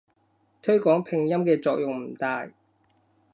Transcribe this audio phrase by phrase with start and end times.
[0.63, 2.49] 推廣拼音嘅作用唔大